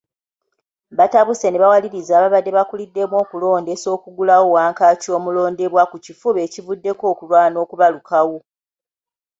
[0.97, 8.37] Batabuse ne bawaliriza ababadde bakuliddemu okulondesa okuggulawo Wankaaki omulondebwa ku kifuba ekivuddeko okulwana okubalukawo.